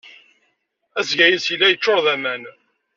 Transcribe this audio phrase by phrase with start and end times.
[0.99, 2.43] Asga-nnes yella yeccuṛ d aman.